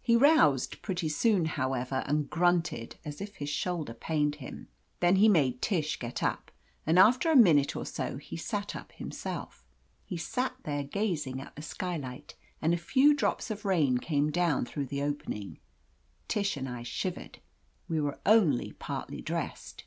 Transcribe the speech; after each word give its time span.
He 0.00 0.16
roused 0.16 0.80
pretty 0.80 1.10
soon, 1.10 1.44
however, 1.44 2.02
and 2.06 2.30
grunted 2.30 2.96
as 3.04 3.20
if 3.20 3.34
his 3.34 3.50
shoulder 3.50 3.92
pained 3.92 4.36
him. 4.36 4.68
Then 5.00 5.16
he 5.16 5.28
made 5.28 5.60
Tish 5.60 5.98
get 5.98 6.22
up, 6.22 6.50
and 6.86 6.98
after 6.98 7.30
a 7.30 7.36
minute 7.36 7.76
or 7.76 7.84
so 7.84 8.16
he 8.16 8.38
sat 8.38 8.74
up 8.74 8.90
himself. 8.92 9.66
He 10.06 10.16
sat 10.16 10.54
there 10.62 10.82
gazing 10.82 11.42
at 11.42 11.54
the 11.56 11.60
skylight, 11.60 12.36
and 12.62 12.72
a 12.72 12.78
few 12.78 13.12
drops 13.12 13.50
of 13.50 13.66
rain 13.66 13.98
came 13.98 14.30
down 14.30 14.64
through 14.64 14.86
the 14.86 15.02
opening. 15.02 15.58
Tish 16.26 16.56
and 16.56 16.66
I 16.70 16.82
shivered. 16.82 17.40
We 17.86 18.00
were 18.00 18.18
only 18.24 18.72
partly 18.72 19.20
dressed. 19.20 19.84